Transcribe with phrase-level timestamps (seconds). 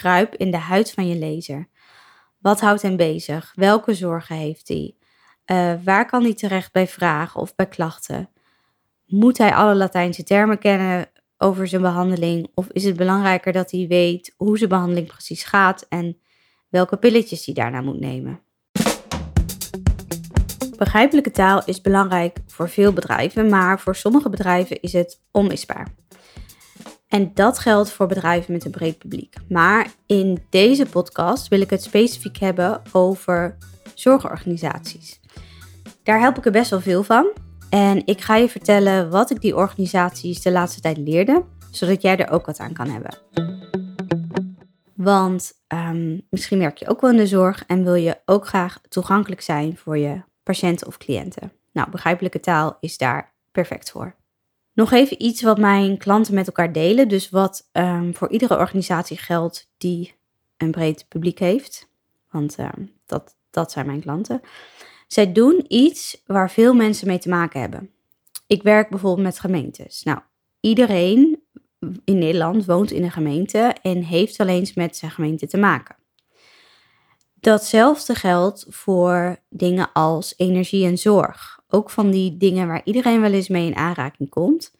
[0.00, 1.68] kruip in de huid van je lezer.
[2.38, 3.52] Wat houdt hem bezig?
[3.54, 4.94] Welke zorgen heeft hij?
[5.46, 8.30] Uh, waar kan hij terecht bij vragen of bij klachten?
[9.06, 11.06] Moet hij alle Latijnse termen kennen
[11.38, 12.50] over zijn behandeling?
[12.54, 16.20] Of is het belangrijker dat hij weet hoe zijn behandeling precies gaat en
[16.68, 18.40] welke pilletjes hij daarna moet nemen?
[20.76, 25.94] Begrijpelijke taal is belangrijk voor veel bedrijven, maar voor sommige bedrijven is het onmisbaar.
[27.10, 29.34] En dat geldt voor bedrijven met een breed publiek.
[29.48, 33.56] Maar in deze podcast wil ik het specifiek hebben over
[33.94, 35.20] zorgorganisaties.
[36.02, 37.30] Daar help ik er best wel veel van.
[37.70, 42.16] En ik ga je vertellen wat ik die organisaties de laatste tijd leerde, zodat jij
[42.16, 43.18] er ook wat aan kan hebben.
[44.94, 48.80] Want ehm, misschien werk je ook wel in de zorg en wil je ook graag
[48.88, 51.52] toegankelijk zijn voor je patiënten of cliënten.
[51.72, 54.19] Nou, begrijpelijke taal is daar perfect voor.
[54.80, 57.08] Nog even iets wat mijn klanten met elkaar delen.
[57.08, 60.14] Dus wat ehm, voor iedere organisatie geldt die
[60.56, 61.88] een breed publiek heeft.
[62.30, 64.40] Want ehm, dat, dat zijn mijn klanten.
[65.06, 67.90] Zij doen iets waar veel mensen mee te maken hebben.
[68.46, 70.02] Ik werk bijvoorbeeld met gemeentes.
[70.02, 70.18] Nou,
[70.60, 71.42] iedereen
[72.04, 75.96] in Nederland woont in een gemeente en heeft wel eens met zijn gemeente te maken.
[77.34, 83.32] Datzelfde geldt voor dingen als energie en zorg ook van die dingen waar iedereen wel
[83.32, 84.74] eens mee in aanraking komt.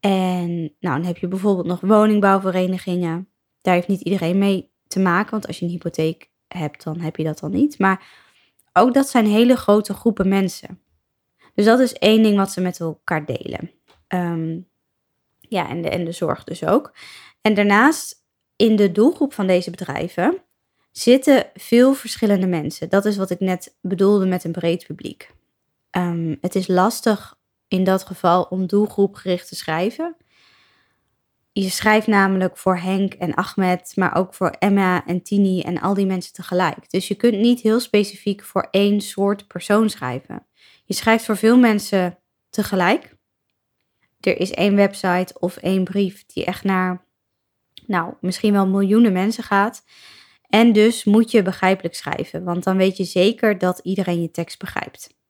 [0.00, 3.28] En nou, dan heb je bijvoorbeeld nog woningbouwverenigingen.
[3.60, 7.16] Daar heeft niet iedereen mee te maken, want als je een hypotheek hebt, dan heb
[7.16, 7.78] je dat dan niet.
[7.78, 8.06] Maar
[8.72, 10.80] ook dat zijn hele grote groepen mensen.
[11.54, 13.70] Dus dat is één ding wat ze met elkaar delen.
[14.06, 14.58] Ehm,
[15.40, 16.94] ja, en de, en de zorg dus ook.
[17.40, 18.24] En daarnaast,
[18.56, 20.42] in de doelgroep van deze bedrijven
[20.90, 22.88] zitten veel verschillende mensen.
[22.88, 25.30] Dat is wat ik net bedoelde met een breed publiek.
[25.96, 30.16] Um, het is lastig in dat geval om doelgroepgericht te schrijven.
[31.52, 35.94] Je schrijft namelijk voor Henk en Ahmed, maar ook voor Emma en Tini en al
[35.94, 36.90] die mensen tegelijk.
[36.90, 40.46] Dus je kunt niet heel specifiek voor één soort persoon schrijven.
[40.84, 42.18] Je schrijft voor veel mensen
[42.50, 43.16] tegelijk.
[44.20, 47.06] Er is één website of één brief die echt naar,
[47.86, 49.84] nou, misschien wel miljoenen mensen gaat.
[50.48, 54.58] En dus moet je begrijpelijk schrijven, want dan weet je zeker dat iedereen je tekst
[54.58, 55.20] begrijpt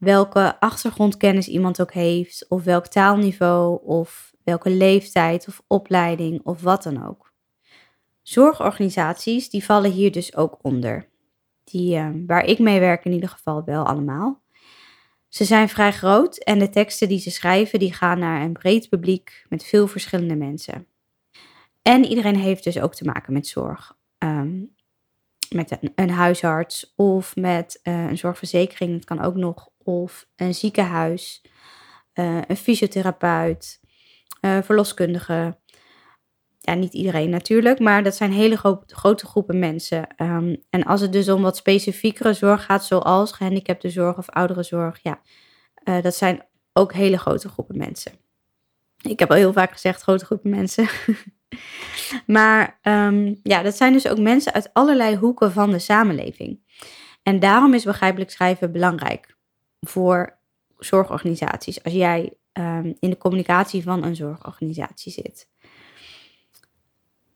[0.00, 6.82] welke achtergrondkennis iemand ook heeft, of welk taalniveau, of welke leeftijd of opleiding of wat
[6.82, 7.32] dan ook.
[8.22, 11.08] Zorgorganisaties die vallen hier dus ook onder.
[11.64, 14.42] Die, uh, waar ik mee werk in ieder geval wel allemaal.
[15.28, 18.88] Ze zijn vrij groot en de teksten die ze schrijven die gaan naar een breed
[18.88, 20.86] publiek met veel verschillende mensen.
[21.82, 23.96] En iedereen heeft dus ook te maken met zorg.
[24.18, 24.74] Um,
[25.54, 28.94] met een, een, huisarts of met uh, een zorgverzekering.
[28.94, 29.70] Het kan ook nog
[30.36, 31.42] een ziekenhuis,
[32.14, 33.80] uh, een fysiotherapeut,
[34.40, 35.58] uh, verloskundige.
[36.58, 40.06] Ja, niet iedereen natuurlijk, maar dat zijn hele gro grote groepen mensen.
[40.16, 45.20] Um, en als het dus om wat specifiekere zorg gaat, zoals gehandicaptenzorg of ouderenzorg, ja,
[45.84, 48.12] uh, dat zijn ook hele grote groepen mensen.
[49.02, 50.88] Ik heb al heel vaak gezegd grote groepen mensen.
[52.36, 56.60] maar um, ja, dat zijn dus ook mensen uit allerlei hoeken van de samenleving.
[57.22, 59.38] En daarom is begrijpelijk schrijven belangrijk
[59.80, 60.38] voor
[60.78, 65.48] zorgorganisaties als jij um, in de communicatie van een zorgorganisatie zit.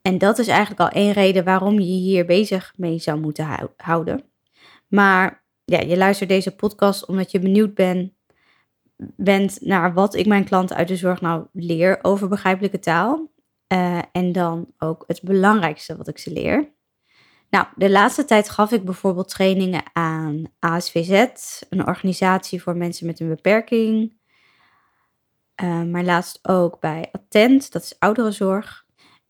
[0.02, 4.24] En dat is eigenlijk al één reden waarom je hier bezig mee zou moeten houden.
[4.88, 7.74] Maar ja, je luistert deze podcast omdat je benieuwd
[9.16, 13.32] bent, naar wat ik mijn klanten uit de zorg nou leer over begrijpelijke taal.
[13.72, 16.72] Uh, en dan ook het belangrijkste wat ik ze leer.
[17.54, 21.32] Nou, de laatste tijd gaf ik bijvoorbeeld trainingen aan ASVZ,
[21.68, 24.16] een organisatie voor mensen met een beperking.
[25.62, 28.84] Uh, maar laatst ook bij Attent, dat is ouderenzorg.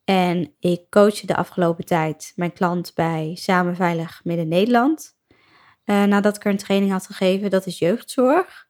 [0.04, 5.16] En ik coachte de afgelopen tijd mijn klant bij Samen Veilig Midden-Nederland.
[5.84, 8.68] Uh, nadat ik er een training had gegeven, dat is jeugdzorg.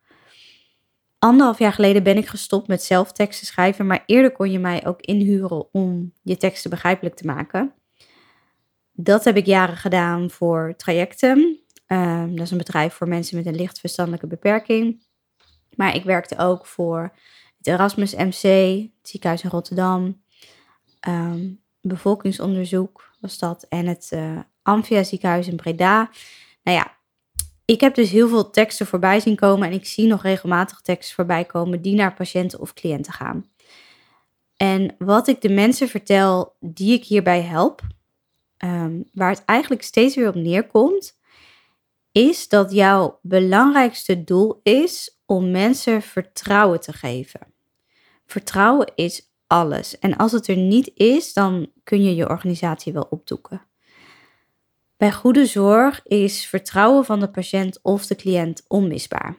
[1.19, 4.87] Anderhalf jaar geleden ben ik gestopt met zelf teksten schrijven, maar eerder kon je mij
[4.87, 7.75] ook inhuren om je teksten begrijpelijk te maken.
[8.97, 11.61] Dat heb ik jaren gedaan voor trajecten.
[11.87, 15.07] Ehm, dat is een bedrijf voor mensen met een licht verstandelijke beperking.
[15.77, 17.17] Maar ik werkte ook voor
[17.59, 18.43] het Erasmus MC,
[18.99, 20.23] het ziekenhuis in Rotterdam.
[21.09, 23.67] Um, bevolkingsonderzoek was dat.
[23.69, 26.11] En het uh, Amphia ziekenhuis in Breda.
[26.63, 26.97] Nou ja,
[27.65, 29.69] ik heb dus heel veel teksten voorbij zien komen.
[29.69, 33.49] En ik zie nog regelmatig teksten voorbij komen die naar patiënten of cliënten gaan.
[34.57, 37.83] En wat ik de mensen vertel die ik hierbij help,
[38.57, 41.19] Ehm, waar het eigenlijk steeds weer op neerkomt,
[42.13, 47.41] is dat jouw belangrijkste doel is om mensen vertrouwen te geven.
[48.27, 49.99] Vertrouwen is alles.
[49.99, 53.67] En als het er niet is, dan kun je je organisatie wel opdoeken.
[54.97, 59.37] Bij goede zorg is vertrouwen van de patiënt of de cliënt onmisbaar.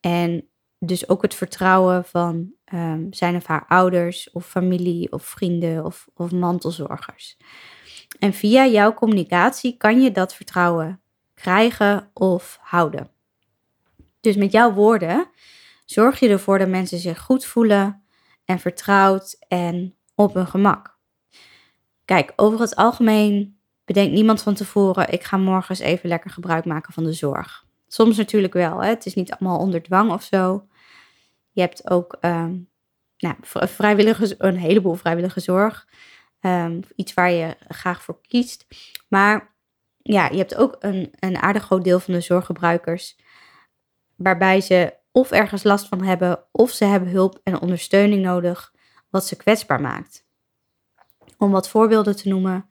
[0.00, 0.48] En
[0.78, 6.08] dus ook het vertrouwen van um, zijn of haar ouders of familie of vrienden of,
[6.14, 7.36] of mantelzorgers.
[8.18, 11.00] En via jouw communicatie kan je dat vertrouwen
[11.34, 13.10] krijgen of houden.
[14.20, 15.28] Dus met jouw woorden
[15.84, 18.02] zorg je ervoor dat mensen zich goed voelen
[18.44, 20.98] en vertrouwd en op hun gemak.
[22.04, 26.64] Kijk, over het algemeen bedenkt niemand van tevoren: ik ga morgen eens even lekker gebruik
[26.64, 27.64] maken van de zorg.
[27.88, 28.88] Soms natuurlijk wel, hè?
[28.88, 30.66] het is niet allemaal onder dwang of zo.
[31.50, 32.68] Je hebt ook um,
[33.18, 35.86] nou, vrijwillige, een heleboel vrijwillige zorg.
[36.46, 38.66] Um, iets waar je graag voor kiest.
[39.08, 39.54] Maar
[40.02, 43.18] ja, je hebt ook een, een aardig groot deel van de zorggebruikers.
[44.16, 48.74] Waarbij ze of ergens last van hebben, of ze hebben hulp en ondersteuning nodig,
[49.10, 50.26] wat ze kwetsbaar maakt.
[51.38, 52.70] Om wat voorbeelden te noemen.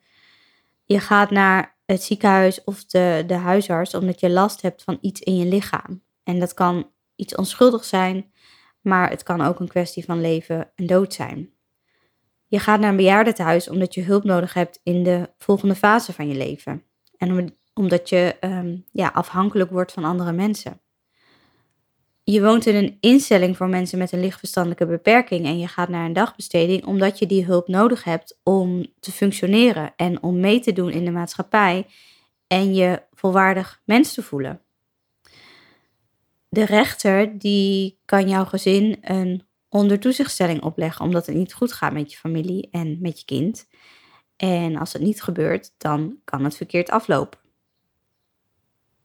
[0.84, 5.20] Je gaat naar het ziekenhuis of de, de huisarts omdat je last hebt van iets
[5.20, 6.02] in je lichaam.
[6.22, 8.32] En dat kan iets onschuldigs zijn,
[8.80, 11.55] maar het kan ook een kwestie van leven en dood zijn.
[12.46, 16.28] Je gaat naar een bejaardentehuis omdat je hulp nodig hebt in de volgende fase van
[16.28, 16.82] je leven.
[17.16, 20.80] En omdat je um, ja, afhankelijk wordt van andere mensen.
[22.22, 26.04] Je woont in een instelling voor mensen met een lichtverstandelijke beperking en je gaat naar
[26.04, 30.72] een dagbesteding omdat je die hulp nodig hebt om te functioneren en om mee te
[30.72, 31.86] doen in de maatschappij
[32.46, 34.60] en je volwaardig mens te voelen.
[36.48, 39.45] De rechter die kan jouw gezin een
[39.76, 43.68] ondertoezichtstelling opleggen omdat het niet goed gaat met je familie en met je kind.
[44.36, 47.38] En als het niet gebeurt, dan kan het verkeerd aflopen.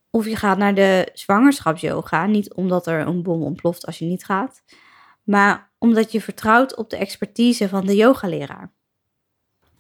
[0.10, 4.26] Of je gaat naar de zwangerschapsyoga, niet omdat er een bom ontploft als je niet
[4.26, 4.64] gaat,
[5.24, 8.72] maar omdat je vertrouwt op de expertise van de yogaleraar.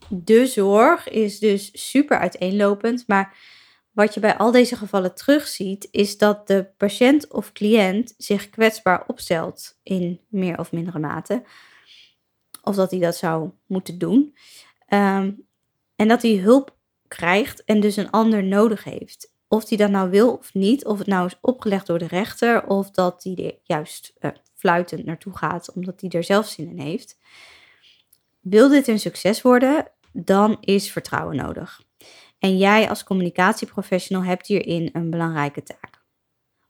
[0.10, 3.38] De zorg is dus super uiteenlopend, maar
[3.92, 9.04] wat je bij al deze gevallen terugziet, is dat de patiënt of cliënt zich kwetsbaar
[9.08, 11.44] opstelt in meer of mindere mate.
[12.62, 14.36] Of dat hij dat zou moeten doen.
[14.88, 15.32] Ehm,
[15.96, 16.76] en dat hij hulp
[17.08, 19.34] krijgt en dus een ander nodig heeft.
[19.48, 22.68] Of hij dat nou wil of niet, of het nou is opgelegd door de rechter,
[22.68, 26.80] of dat hij er juist uh, fluitend naartoe gaat omdat hij er zelf zin in
[26.80, 27.18] heeft.
[28.40, 31.82] Wil dit een succes worden, dan is vertrouwen nodig.
[32.42, 36.04] En jij als communicatieprofessional hebt hierin een belangrijke taak.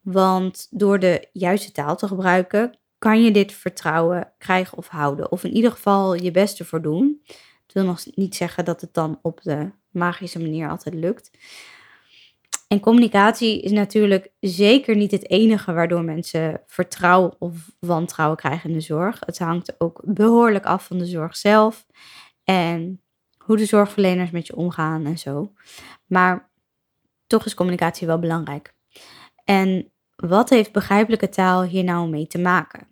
[0.02, 5.32] Want door de juiste taal te gebruiken, kan je dit vertrouwen krijgen of houden.
[5.32, 7.22] Of in ieder geval je best ervoor doen.
[7.64, 11.32] Het wil nog niet zeggen dat het dan op de magische manier altijd lukt.
[12.68, 18.76] En communicatie is natuurlijk zeker niet het enige waardoor mensen vertrouwen of wantrouwen krijgen in
[18.76, 19.20] de zorg.
[19.26, 21.86] Het hangt ook behoorlijk af van de zorg zelf.
[22.44, 23.02] En
[23.52, 25.52] hoe de zorgverleners met je omgaan en zo.
[26.06, 26.50] Maar
[27.28, 28.74] toch is communicatie wel belangrijk.
[29.44, 32.88] En wat heeft begrijpelijke taal hier nou mee te maken?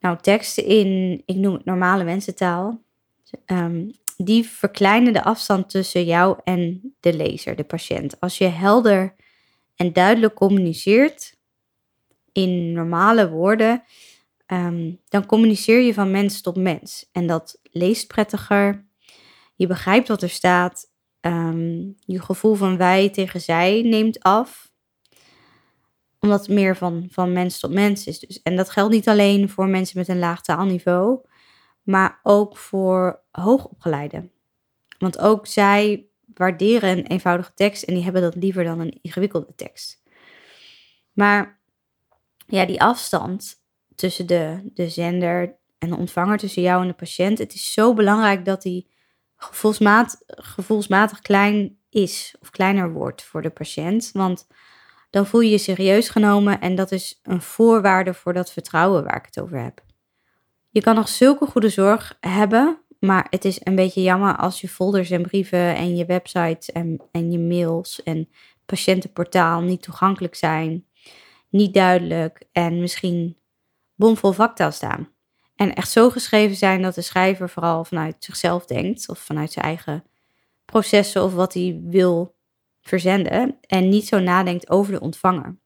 [0.00, 2.82] Nou, teksten in, ik noem het normale mensentaal,
[3.46, 8.20] um, die verkleinen de afstand tussen jou en de lezer, de patiënt.
[8.20, 9.14] Als je helder
[9.76, 11.36] en duidelijk communiceert
[12.32, 13.82] in normale woorden,
[14.48, 17.08] Ehm, dan communiceer je van mens tot mens.
[17.12, 18.86] En dat leest prettiger.
[19.58, 20.90] Je begrijpt wat er staat.
[21.20, 24.70] Ehm, je gevoel van wij tegen zij neemt af.
[26.20, 28.18] Omdat het meer van, van mens tot mens is.
[28.18, 28.42] Dus.
[28.42, 31.20] En dat geldt niet alleen voor mensen met een laag taalniveau,
[31.82, 34.32] maar ook voor hoogopgeleiden.
[34.98, 39.54] Want ook zij waarderen een eenvoudige tekst en die hebben dat liever dan een ingewikkelde
[39.54, 40.02] tekst.
[41.12, 41.60] Maar
[42.46, 43.62] ja, die afstand,
[43.94, 47.38] tussen de, de zender en de ontvanger, tussen jou en de patiënt.
[47.38, 48.96] Het is zo belangrijk dat die
[50.26, 54.10] gevoelsmatig klein is of kleiner wordt voor de patiënt.
[54.12, 54.46] Want
[55.10, 59.16] dan voel je je serieus genomen en dat is een voorwaarde voor dat vertrouwen waar
[59.16, 59.84] ik het over heb.
[60.70, 64.68] Je kan nog zulke goede zorg hebben, maar het is een beetje jammer als je
[64.68, 68.28] folders en brieven en je website en, en je mails en
[68.66, 70.86] patiëntenportaal niet toegankelijk zijn,
[71.48, 73.36] niet duidelijk en misschien
[73.94, 75.08] bomvol vaktaal staan.
[75.58, 79.64] En echt zo geschreven zijn dat de schrijver vooral vanuit zichzelf denkt of vanuit zijn
[79.64, 80.04] eigen
[80.64, 82.36] processen of wat hij wil
[82.80, 85.56] verzenden en niet zo nadenkt over de ontvanger.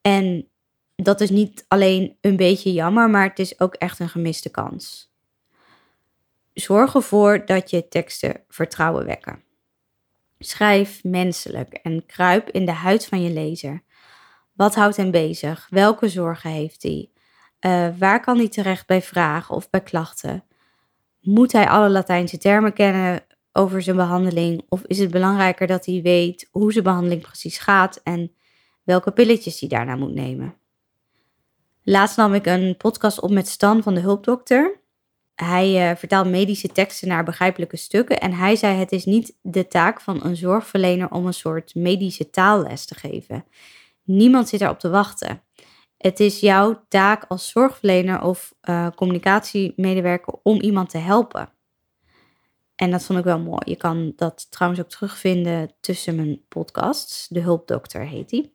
[0.00, 0.48] En
[0.96, 5.12] dat is niet alleen een beetje jammer, maar het is ook echt een gemiste kans.
[6.52, 9.42] Zorg ervoor dat je teksten vertrouwen wekken.
[10.38, 13.82] Schrijf menselijk en kruip in de huid van je lezer.
[14.52, 15.66] Wat houdt hem bezig?
[15.70, 17.11] Welke zorgen heeft hij?
[17.66, 20.44] Uh, waar kan hij terecht bij vragen of bij klachten?
[21.20, 24.62] Moet hij alle Latijnse termen kennen over zijn behandeling?
[24.68, 28.32] Of is het belangrijker dat hij weet hoe zijn behandeling precies gaat en
[28.82, 30.56] welke pilletjes hij daarna moet nemen?
[31.82, 34.80] Laatst nam ik een podcast op met Stan van de Hulpdokter.
[35.34, 39.68] Hij uh, vertaalt medische teksten naar begrijpelijke stukken en hij zei: Het is niet de
[39.68, 43.44] taak van een zorgverlener om een soort medische taalles te geven.
[44.02, 45.42] Niemand zit erop te wachten.
[46.02, 51.52] Het is jouw taak als zorgverlener of uh, communicatiemedewerker om iemand te helpen.
[52.74, 53.60] En dat vond ik wel mooi.
[53.64, 57.28] Je kan dat trouwens ook terugvinden tussen mijn podcasts.
[57.28, 58.54] De Hulpdokter heet die.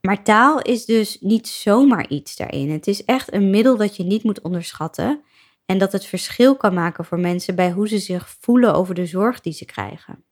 [0.00, 2.70] Maar taal is dus niet zomaar iets daarin.
[2.70, 5.22] Het is echt een middel dat je niet moet onderschatten.
[5.66, 9.06] En dat het verschil kan maken voor mensen bij hoe ze zich voelen over de
[9.06, 10.24] zorg die ze krijgen.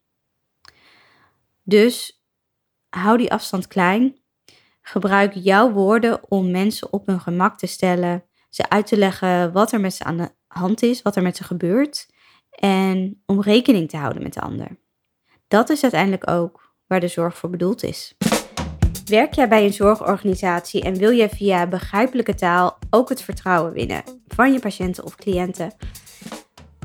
[1.62, 2.24] Dus
[2.88, 4.24] hou die afstand klein.
[4.88, 9.72] Gebruik jouw woorden om mensen op hun gemak te stellen, ze uit te leggen wat
[9.72, 12.08] er met ze aan de hand is, wat er met ze gebeurt
[12.50, 14.78] en om rekening te houden met de ander.
[15.48, 18.16] Dat is uiteindelijk ook waar de zorg voor bedoeld is.
[19.04, 24.02] Werk jij bij een zorgorganisatie en wil je via begrijpelijke taal ook het vertrouwen winnen
[24.26, 25.72] van je patiënten of cliënten?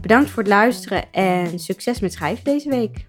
[0.01, 3.07] Bedankt voor het luisteren en succes met schrijven deze week.